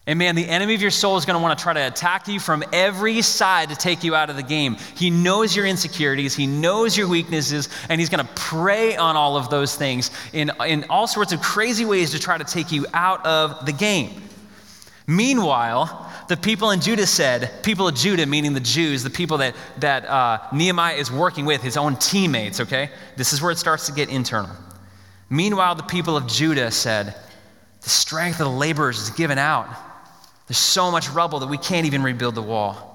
[0.07, 2.27] And man, the enemy of your soul is going to want to try to attack
[2.27, 4.75] you from every side to take you out of the game.
[4.95, 9.35] He knows your insecurities, he knows your weaknesses, and he's going to prey on all
[9.35, 12.85] of those things in, in all sorts of crazy ways to try to take you
[12.93, 14.21] out of the game.
[15.07, 19.55] Meanwhile, the people in Judah said, people of Judah, meaning the Jews, the people that,
[19.79, 22.91] that uh, Nehemiah is working with, his own teammates, okay?
[23.15, 24.51] This is where it starts to get internal.
[25.29, 27.15] Meanwhile, the people of Judah said,
[27.81, 29.67] The strength of the laborers is given out.
[30.47, 32.91] There's so much rubble that we can't even rebuild the wall.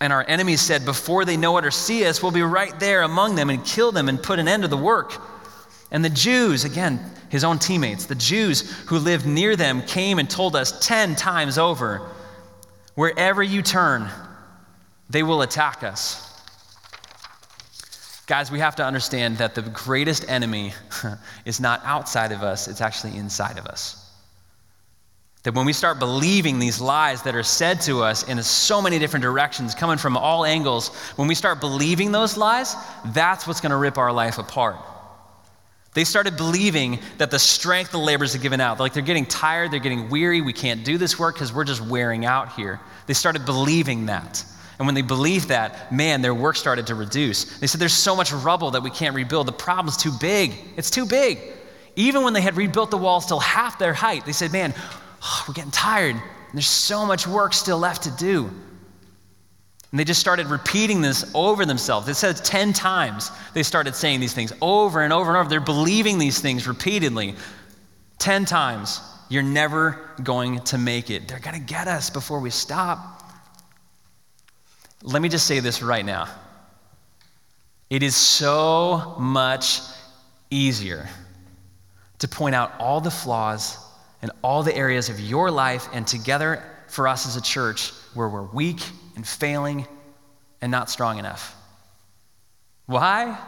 [0.00, 3.02] And our enemies said, Before they know it or see us, we'll be right there
[3.02, 5.20] among them and kill them and put an end to the work.
[5.90, 10.28] And the Jews, again, his own teammates, the Jews who lived near them came and
[10.28, 12.08] told us 10 times over
[12.94, 14.08] wherever you turn,
[15.08, 16.27] they will attack us.
[18.28, 20.74] Guys, we have to understand that the greatest enemy
[21.46, 24.04] is not outside of us, it's actually inside of us.
[25.44, 28.98] That when we start believing these lies that are said to us in so many
[28.98, 32.74] different directions, coming from all angles, when we start believing those lies,
[33.14, 34.76] that's what's going to rip our life apart.
[35.94, 39.70] They started believing that the strength the laborers are given out, like they're getting tired,
[39.70, 42.78] they're getting weary, we can't do this work because we're just wearing out here.
[43.06, 44.44] They started believing that.
[44.78, 47.58] And when they believed that, man, their work started to reduce.
[47.58, 49.48] They said, There's so much rubble that we can't rebuild.
[49.48, 50.54] The problem's too big.
[50.76, 51.38] It's too big.
[51.96, 54.72] Even when they had rebuilt the wall still half their height, they said, Man,
[55.22, 56.16] oh, we're getting tired.
[56.52, 58.50] There's so much work still left to do.
[59.90, 62.08] And they just started repeating this over themselves.
[62.08, 65.48] It says 10 times they started saying these things over and over and over.
[65.48, 67.34] They're believing these things repeatedly.
[68.18, 69.00] 10 times.
[69.30, 71.28] You're never going to make it.
[71.28, 73.27] They're going to get us before we stop.
[75.02, 76.28] Let me just say this right now.
[77.90, 79.80] It is so much
[80.50, 81.08] easier
[82.18, 83.78] to point out all the flaws
[84.22, 88.28] and all the areas of your life and together for us as a church where
[88.28, 88.80] we're weak
[89.14, 89.86] and failing
[90.60, 91.54] and not strong enough.
[92.86, 93.38] Why?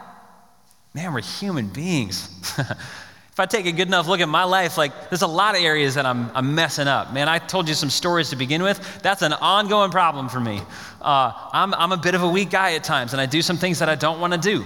[0.93, 2.29] Man, we're human beings.
[3.31, 5.61] If I take a good enough look at my life, like there's a lot of
[5.61, 7.13] areas that I'm, I'm messing up.
[7.13, 9.01] Man, I told you some stories to begin with.
[9.01, 10.61] That's an ongoing problem for me.
[11.01, 13.55] Uh, I'm, I'm a bit of a weak guy at times, and I do some
[13.55, 14.65] things that I don't want to do.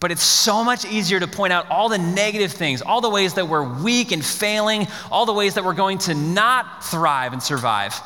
[0.00, 3.34] But it's so much easier to point out all the negative things, all the ways
[3.34, 7.42] that we're weak and failing, all the ways that we're going to not thrive and
[7.42, 8.00] survive,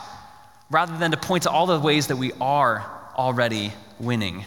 [0.69, 2.85] rather than to point to all the ways that we are
[3.17, 4.45] already winning.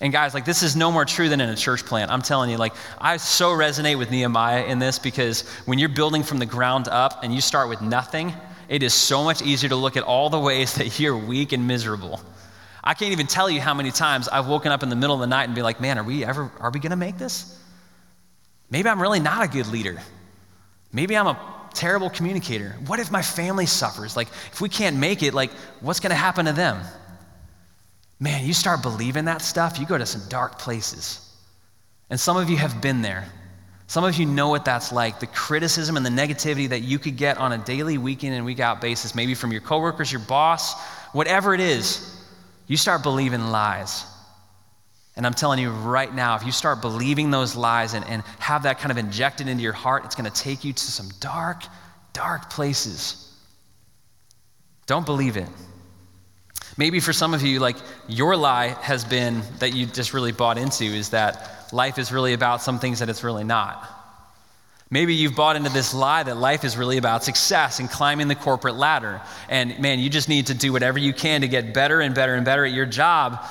[0.00, 2.10] And guys, like this is no more true than in a church plant.
[2.10, 6.22] I'm telling you, like I so resonate with Nehemiah in this because when you're building
[6.22, 8.32] from the ground up and you start with nothing,
[8.68, 11.66] it is so much easier to look at all the ways that you're weak and
[11.66, 12.20] miserable.
[12.82, 15.20] I can't even tell you how many times I've woken up in the middle of
[15.20, 17.58] the night and be like, man, are we ever, are we going to make this?
[18.70, 20.00] Maybe I'm really not a good leader.
[20.90, 21.38] Maybe I'm a
[21.74, 22.76] terrible communicator.
[22.86, 24.16] What if my family suffers?
[24.16, 26.80] Like, if we can't make it, like, what's going to happen to them?
[28.20, 31.26] Man, you start believing that stuff, you go to some dark places.
[32.10, 33.26] And some of you have been there.
[33.86, 37.16] Some of you know what that's like the criticism and the negativity that you could
[37.16, 40.20] get on a daily, week in and week out basis, maybe from your coworkers, your
[40.20, 40.80] boss,
[41.12, 42.16] whatever it is
[42.70, 44.04] you start believing lies.
[45.16, 48.62] And I'm telling you right now, if you start believing those lies and, and have
[48.62, 51.64] that kind of injected into your heart, it's going to take you to some dark,
[52.12, 53.36] dark places.
[54.86, 55.48] Don't believe it.
[56.80, 57.76] Maybe for some of you, like
[58.08, 62.32] your lie has been that you just really bought into is that life is really
[62.32, 63.86] about some things that it's really not.
[64.90, 68.34] Maybe you've bought into this lie that life is really about success and climbing the
[68.34, 69.20] corporate ladder.
[69.50, 72.34] And man, you just need to do whatever you can to get better and better
[72.34, 73.44] and better at your job.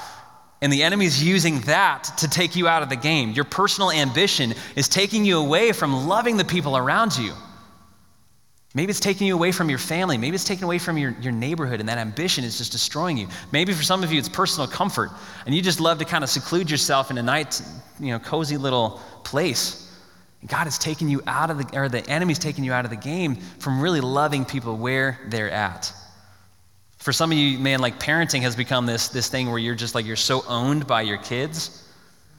[0.59, 3.33] And the enemy's using that to take you out of the game.
[3.33, 7.33] Your personal ambition is taking you away from loving the people around you.
[8.75, 10.17] Maybe it's taking you away from your family.
[10.17, 13.27] Maybe it's taking away from your, your neighborhood, and that ambition is just destroying you.
[13.51, 15.09] Maybe for some of you, it's personal comfort,
[15.47, 17.63] and you just love to kind of seclude yourself in a nice,
[17.99, 19.91] you know, cozy little place.
[20.45, 22.97] God is taking you out of the, or the enemy's taking you out of the
[22.97, 25.91] game from really loving people where they're at.
[26.99, 29.95] For some of you, man, like parenting has become this, this thing where you're just
[29.95, 31.87] like, you're so owned by your kids,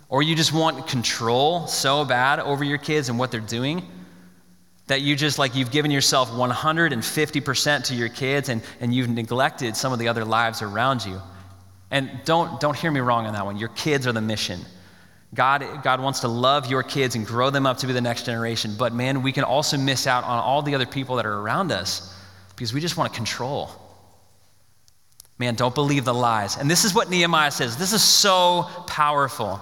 [0.08, 3.82] or you just want control so bad over your kids and what they're doing
[4.90, 9.76] that you just like, you've given yourself 150% to your kids and, and you've neglected
[9.76, 11.20] some of the other lives around you.
[11.92, 13.56] And don't, don't hear me wrong on that one.
[13.56, 14.58] Your kids are the mission.
[15.32, 18.26] God, God wants to love your kids and grow them up to be the next
[18.26, 18.74] generation.
[18.76, 21.70] But man, we can also miss out on all the other people that are around
[21.70, 22.12] us
[22.48, 23.70] because we just want to control.
[25.38, 26.56] Man, don't believe the lies.
[26.56, 27.76] And this is what Nehemiah says.
[27.76, 29.60] This is so powerful.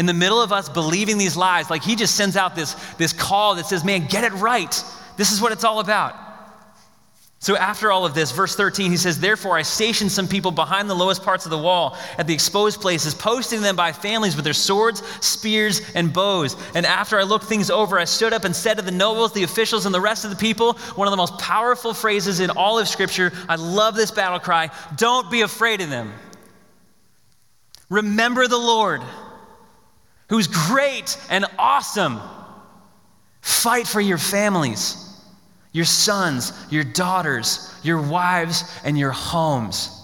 [0.00, 3.12] In the middle of us believing these lies, like he just sends out this, this
[3.12, 4.82] call that says, man, get it right.
[5.18, 6.14] This is what it's all about.
[7.38, 10.88] So, after all of this, verse 13, he says, Therefore, I stationed some people behind
[10.88, 14.44] the lowest parts of the wall at the exposed places, posting them by families with
[14.46, 16.56] their swords, spears, and bows.
[16.74, 19.42] And after I looked things over, I stood up and said to the nobles, the
[19.42, 22.78] officials, and the rest of the people, one of the most powerful phrases in all
[22.78, 23.32] of Scripture.
[23.50, 26.10] I love this battle cry don't be afraid of them.
[27.90, 29.02] Remember the Lord,
[30.30, 32.18] who's great and awesome.
[33.42, 35.06] Fight for your families
[35.72, 39.96] your sons, your daughters, your wives, and your homes.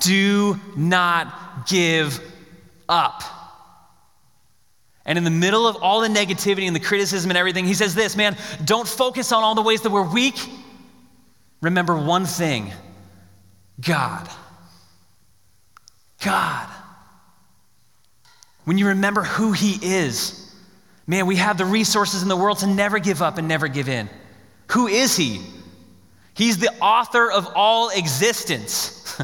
[0.00, 2.20] Do not give
[2.88, 3.22] up.
[5.06, 7.94] And in the middle of all the negativity and the criticism and everything, he says
[7.94, 10.36] this man, don't focus on all the ways that we're weak.
[11.60, 12.72] Remember one thing
[13.80, 14.28] God.
[16.24, 16.73] God.
[18.64, 20.44] When you remember who he is,
[21.06, 23.88] Man, we have the resources in the world to never give up and never give
[23.88, 24.08] in.
[24.68, 25.40] Who is He?
[26.32, 29.20] He's the author of all existence.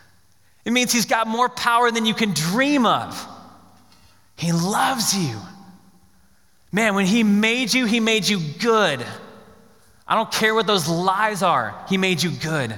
[0.64, 3.26] it means He's got more power than you can dream of.
[4.36, 5.36] He loves you.
[6.72, 9.04] Man, when He made you, He made you good.
[10.06, 12.74] I don't care what those lies are, He made you good.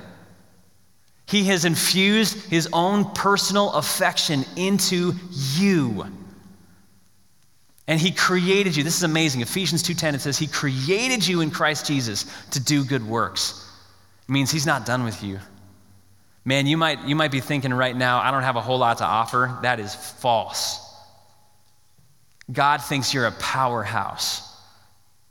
[1.31, 6.07] He has infused His own personal affection into you.
[7.91, 8.85] And he created you.
[8.85, 9.41] This is amazing.
[9.41, 13.69] Ephesians 2:10 it says he created you in Christ Jesus to do good works.
[14.29, 15.41] It means he's not done with you.
[16.45, 18.99] Man, you might you might be thinking right now, I don't have a whole lot
[18.99, 19.59] to offer.
[19.63, 20.79] That is false.
[22.53, 24.50] God thinks you're a powerhouse.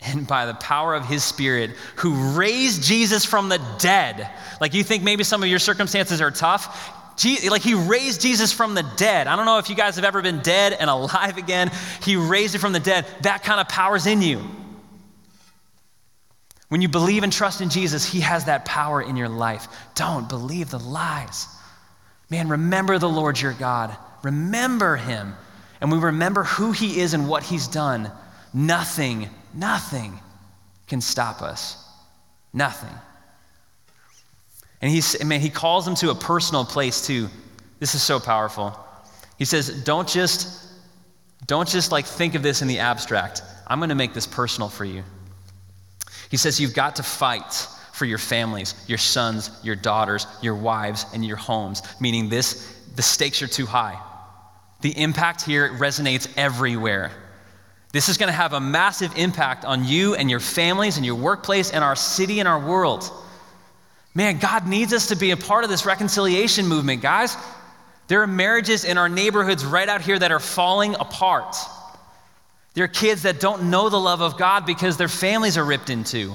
[0.01, 4.29] And by the power of his spirit, who raised Jesus from the dead.
[4.61, 8.75] Like you think maybe some of your circumstances are tough like he raised Jesus from
[8.75, 9.27] the dead.
[9.27, 11.71] I don't know if you guys have ever been dead and alive again.
[12.03, 13.05] He raised it from the dead.
[13.21, 14.41] That kind of power's in you.
[16.69, 19.67] When you believe and trust in Jesus, he has that power in your life.
[19.95, 21.47] Don't believe the lies.
[22.29, 23.95] Man, remember the Lord your God.
[24.23, 25.33] Remember him.
[25.81, 28.11] And we remember who he is and what he's done.
[28.53, 30.19] Nothing, nothing
[30.87, 31.83] can stop us.
[32.53, 32.93] Nothing.
[34.81, 37.27] And he's, man, he calls them to a personal place too.
[37.79, 38.77] This is so powerful.
[39.37, 40.67] He says, don't just,
[41.47, 43.41] don't just like think of this in the abstract.
[43.67, 45.03] I'm going to make this personal for you.
[46.31, 51.05] He says, you've got to fight for your families, your sons, your daughters, your wives,
[51.13, 53.99] and your homes, meaning this, the stakes are too high.
[54.81, 57.11] The impact here resonates everywhere.
[57.91, 61.15] This is going to have a massive impact on you and your families and your
[61.15, 63.09] workplace and our city and our world.
[64.13, 67.35] Man, God needs us to be a part of this reconciliation movement, guys.
[68.07, 71.55] There are marriages in our neighborhoods right out here that are falling apart.
[72.73, 75.89] There are kids that don't know the love of God because their families are ripped
[75.89, 76.33] into.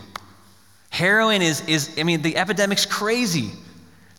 [0.90, 3.50] Heroin is, is I mean, the epidemic's crazy.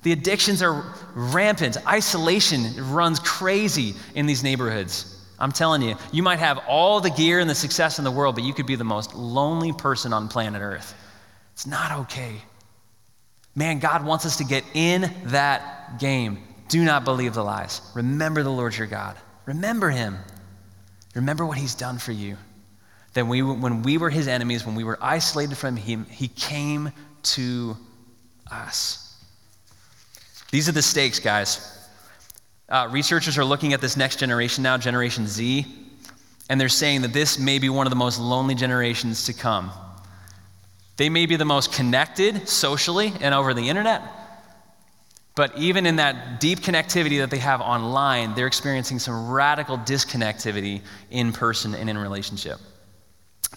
[0.03, 0.83] The addictions are
[1.15, 1.77] rampant.
[1.87, 5.14] Isolation runs crazy in these neighborhoods.
[5.39, 8.35] I'm telling you, you might have all the gear and the success in the world,
[8.35, 10.93] but you could be the most lonely person on planet Earth.
[11.53, 12.35] It's not okay.
[13.55, 16.39] Man, God wants us to get in that game.
[16.67, 17.81] Do not believe the lies.
[17.93, 19.15] Remember the Lord your God.
[19.45, 20.17] Remember him.
[21.13, 22.37] Remember what he's done for you.
[23.13, 26.91] That we, when we were his enemies, when we were isolated from him, he came
[27.23, 27.77] to
[28.51, 29.23] us.
[30.51, 31.74] These are the stakes, guys.
[32.67, 35.65] Uh, researchers are looking at this next generation now, Generation Z,
[36.49, 39.71] and they're saying that this may be one of the most lonely generations to come.
[40.97, 44.01] They may be the most connected socially and over the internet,
[45.35, 50.81] but even in that deep connectivity that they have online, they're experiencing some radical disconnectivity
[51.11, 52.59] in person and in relationship.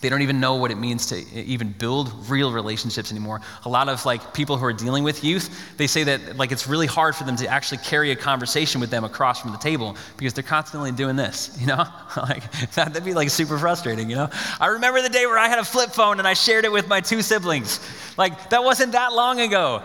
[0.01, 3.41] They don't even know what it means to even build real relationships anymore.
[3.65, 6.67] A lot of like people who are dealing with youth, they say that like it's
[6.69, 9.97] really hard for them to actually carry a conversation with them across from the table
[10.17, 11.85] because they're constantly doing this, you know?
[12.17, 14.31] like that'd be like super frustrating, you know?
[14.61, 16.89] I remember the day where I had a flip phone and I shared it with
[16.89, 17.81] my two siblings.
[18.17, 19.83] Like that wasn't that long ago.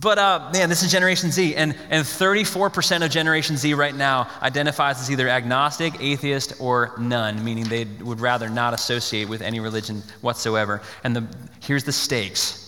[0.00, 4.30] But uh, man, this is Generation Z, and, and 34% of Generation Z right now
[4.40, 9.58] identifies as either agnostic, atheist, or none, meaning they would rather not associate with any
[9.58, 10.82] religion whatsoever.
[11.02, 11.26] And the,
[11.60, 12.64] here's the stakes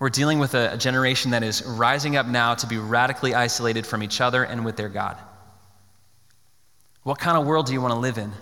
[0.00, 3.86] we're dealing with a, a generation that is rising up now to be radically isolated
[3.86, 5.16] from each other and with their God.
[7.04, 8.32] What kind of world do you want to live in?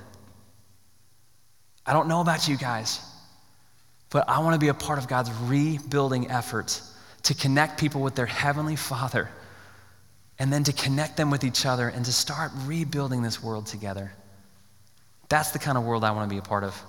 [1.87, 2.99] I don't know about you guys,
[4.09, 6.94] but I want to be a part of God's rebuilding efforts
[7.25, 9.29] to connect people with their Heavenly Father,
[10.39, 14.13] and then to connect them with each other and to start rebuilding this world together.
[15.29, 16.81] That's the kind of world I want to be a part of.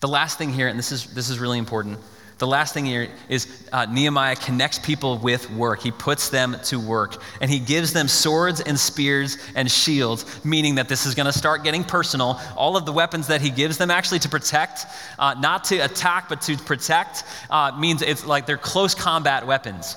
[0.00, 1.98] The last thing here, and this is, this is really important
[2.38, 5.80] the last thing here is uh, Nehemiah connects people with work.
[5.80, 7.22] He puts them to work.
[7.40, 11.32] And he gives them swords and spears and shields, meaning that this is going to
[11.32, 12.38] start getting personal.
[12.54, 14.84] All of the weapons that he gives them actually to protect,
[15.18, 19.96] uh, not to attack, but to protect, uh, means it's like they're close combat weapons.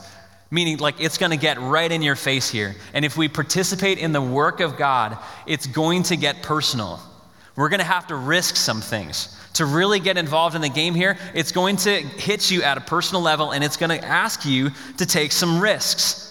[0.50, 2.74] Meaning, like, it's going to get right in your face here.
[2.94, 7.00] And if we participate in the work of God, it's going to get personal.
[7.60, 10.96] We're going to have to risk some things to really get involved in the game
[10.96, 14.46] here, it's going to hit you at a personal level and it's going to ask
[14.46, 16.26] you to take some risks.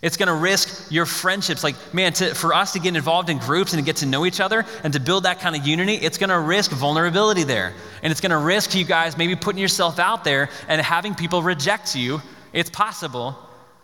[0.00, 1.64] It's going to risk your friendships.
[1.64, 4.24] Like, man, to, for us to get involved in groups and to get to know
[4.24, 7.72] each other and to build that kind of unity, it's going to risk vulnerability there.
[8.04, 11.42] And it's going to risk you guys maybe putting yourself out there and having people
[11.42, 12.22] reject you.
[12.52, 13.36] It's possible.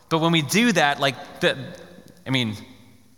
[0.08, 1.58] But when we do that, like, the,
[2.24, 2.54] I mean,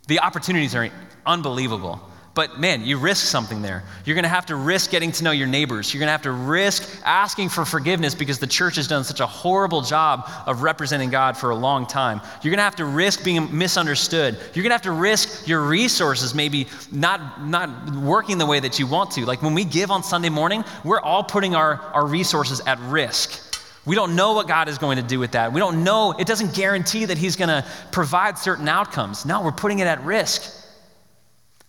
[0.07, 0.89] the opportunities are
[1.23, 2.01] unbelievable.
[2.33, 3.83] But man, you risk something there.
[4.05, 5.93] You're going to have to risk getting to know your neighbors.
[5.93, 9.19] You're going to have to risk asking for forgiveness because the church has done such
[9.19, 12.21] a horrible job of representing God for a long time.
[12.41, 14.35] You're going to have to risk being misunderstood.
[14.53, 18.79] You're going to have to risk your resources maybe not, not working the way that
[18.79, 19.25] you want to.
[19.25, 23.49] Like when we give on Sunday morning, we're all putting our, our resources at risk.
[23.85, 25.51] We don't know what God is going to do with that.
[25.51, 29.25] We don't know, it doesn't guarantee that He's going to provide certain outcomes.
[29.25, 30.60] No, we're putting it at risk.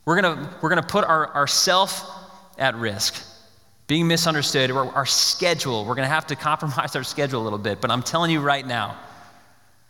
[0.05, 2.09] We're going we're gonna put our, ourself
[2.59, 3.23] at risk,
[3.87, 5.85] being misunderstood, our schedule.
[5.85, 7.81] We're going to have to compromise our schedule a little bit.
[7.81, 8.97] But I'm telling you right now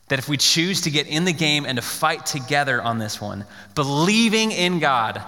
[0.09, 3.21] that if we choose to get in the game and to fight together on this
[3.21, 3.45] one,
[3.75, 5.23] believing in God,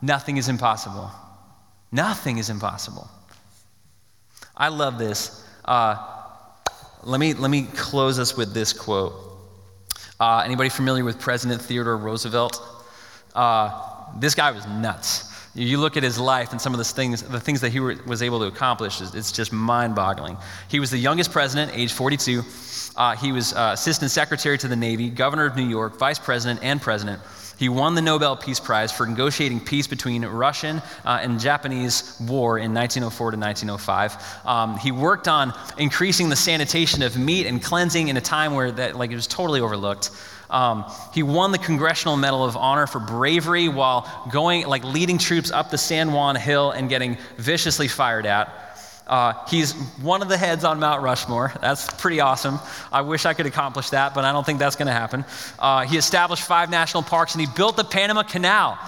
[0.00, 1.10] nothing is impossible.
[1.90, 3.10] Nothing is impossible.
[4.56, 5.46] I love this.
[5.64, 5.96] Uh,
[7.02, 9.14] let, me, let me close us with this quote.
[10.20, 12.62] Uh, anybody familiar with President Theodore Roosevelt?
[13.34, 15.30] Uh, this guy was nuts.
[15.54, 18.22] You look at his life and some of the things, the things that he was
[18.22, 20.38] able to accomplish, it's just mind boggling.
[20.68, 22.42] He was the youngest president, age 42.
[22.96, 26.60] Uh, he was uh, assistant secretary to the Navy, governor of New York, vice president,
[26.62, 27.20] and president.
[27.58, 32.58] He won the Nobel Peace Prize for negotiating peace between Russian uh, and Japanese war
[32.58, 34.46] in 1904 to 1905.
[34.46, 38.72] Um, he worked on increasing the sanitation of meat and cleansing in a time where
[38.72, 40.10] that, like, it was totally overlooked.
[40.52, 45.50] Um, he won the Congressional Medal of Honor for bravery while going, like, leading troops
[45.50, 48.62] up the San Juan Hill and getting viciously fired at.
[49.06, 51.52] Uh, he's one of the heads on Mount Rushmore.
[51.60, 52.60] That's pretty awesome.
[52.92, 55.24] I wish I could accomplish that, but I don't think that's going to happen.
[55.58, 58.78] Uh, he established five national parks and he built the Panama Canal,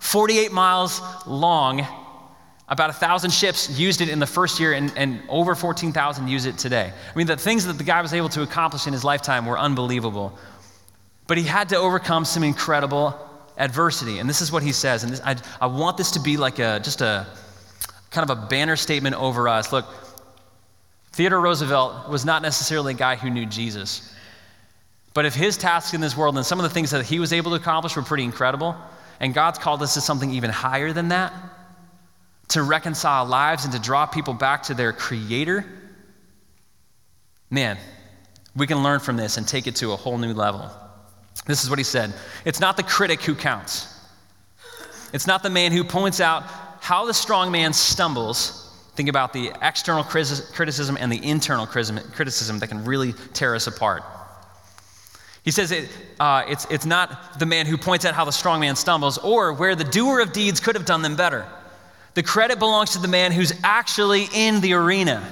[0.00, 1.86] 48 miles long.
[2.68, 6.46] About a thousand ships used it in the first year, and, and over 14,000 use
[6.46, 6.90] it today.
[6.90, 9.58] I mean, the things that the guy was able to accomplish in his lifetime were
[9.58, 10.38] unbelievable.
[11.26, 13.18] But he had to overcome some incredible
[13.56, 14.18] adversity.
[14.18, 15.04] And this is what he says.
[15.04, 17.26] And this, I, I want this to be like a, just a
[18.10, 19.72] kind of a banner statement over us.
[19.72, 19.86] Look,
[21.12, 24.14] Theodore Roosevelt was not necessarily a guy who knew Jesus.
[25.14, 27.32] But if his task in this world and some of the things that he was
[27.32, 28.74] able to accomplish were pretty incredible,
[29.20, 31.32] and God's called us to something even higher than that,
[32.48, 35.64] to reconcile lives and to draw people back to their Creator,
[37.50, 37.78] man,
[38.56, 40.70] we can learn from this and take it to a whole new level.
[41.46, 42.12] This is what he said
[42.44, 43.88] It's not the critic who counts,
[45.12, 46.44] it's not the man who points out
[46.80, 48.58] how the strong man stumbles.
[48.94, 54.02] Think about the external criticism and the internal criticism that can really tear us apart.
[55.44, 55.88] He says it,
[56.20, 59.54] uh, it's, it's not the man who points out how the strong man stumbles or
[59.54, 61.46] where the doer of deeds could have done them better.
[62.14, 65.26] The credit belongs to the man who's actually in the arena,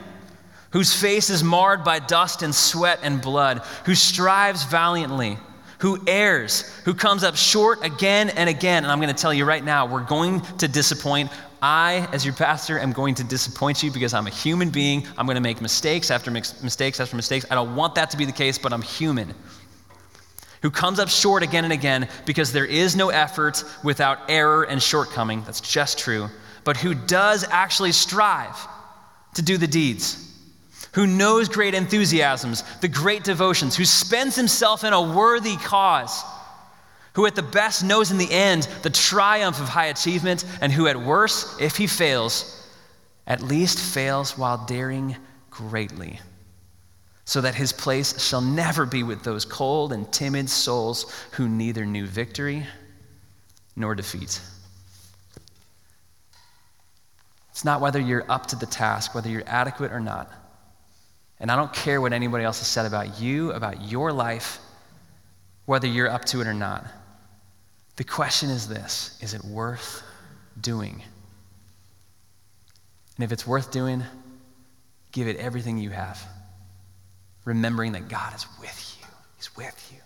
[0.70, 5.36] whose face is marred by dust and sweat and blood, who strives valiantly,
[5.80, 8.84] who errs, who comes up short again and again.
[8.84, 11.30] And I'm going to tell you right now, we're going to disappoint.
[11.62, 15.06] I, as your pastor, am going to disappoint you because I'm a human being.
[15.18, 17.44] I'm going to make mistakes after mistakes after mistakes.
[17.50, 19.34] I don't want that to be the case, but I'm human.
[20.62, 24.82] Who comes up short again and again because there is no effort without error and
[24.82, 25.42] shortcoming.
[25.44, 26.28] That's just true
[26.64, 28.56] but who does actually strive
[29.34, 30.29] to do the deeds,
[30.92, 36.22] who knows great enthusiasms, the great devotions, who spends himself in a worthy cause,
[37.14, 40.86] who at the best knows in the end the triumph of high achievement, and who
[40.86, 42.68] at worst, if he fails,
[43.26, 45.16] at least fails while daring
[45.50, 46.18] greatly,
[47.24, 51.86] so that his place shall never be with those cold and timid souls who neither
[51.86, 52.66] knew victory
[53.76, 54.40] nor defeat.
[57.50, 60.32] It's not whether you're up to the task, whether you're adequate or not.
[61.40, 64.58] And I don't care what anybody else has said about you, about your life,
[65.64, 66.84] whether you're up to it or not.
[67.96, 70.02] The question is this is it worth
[70.60, 71.02] doing?
[73.16, 74.02] And if it's worth doing,
[75.12, 76.22] give it everything you have,
[77.44, 79.06] remembering that God is with you.
[79.36, 80.00] He's with you.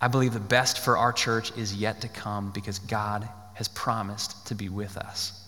[0.00, 4.46] I believe the best for our church is yet to come because God has promised
[4.48, 5.43] to be with us.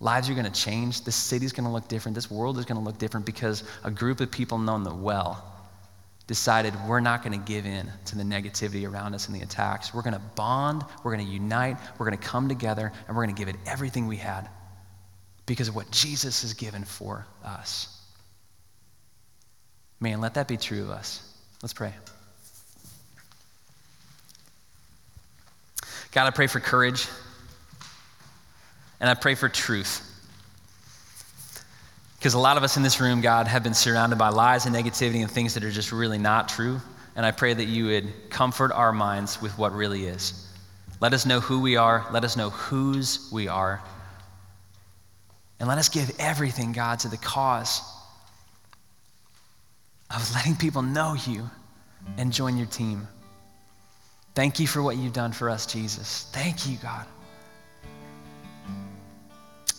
[0.00, 1.02] Lives are going to change.
[1.04, 2.14] This city's going to look different.
[2.14, 5.50] This world is going to look different because a group of people known the well
[6.26, 9.92] decided we're not going to give in to the negativity around us and the attacks.
[9.92, 13.24] We're going to bond, we're going to unite, we're going to come together, and we're
[13.24, 14.48] going to give it everything we had
[15.46, 18.00] because of what Jesus has given for us.
[20.00, 21.34] Man, let that be true of us.
[21.62, 21.92] Let's pray.
[26.12, 27.06] God, I pray for courage.
[29.00, 30.10] And I pray for truth.
[32.18, 34.74] Because a lot of us in this room, God, have been surrounded by lies and
[34.74, 36.80] negativity and things that are just really not true.
[37.16, 40.50] And I pray that you would comfort our minds with what really is.
[41.00, 42.06] Let us know who we are.
[42.12, 43.82] Let us know whose we are.
[45.60, 47.82] And let us give everything, God, to the cause
[50.14, 51.48] of letting people know you
[52.16, 53.06] and join your team.
[54.34, 56.28] Thank you for what you've done for us, Jesus.
[56.32, 57.06] Thank you, God.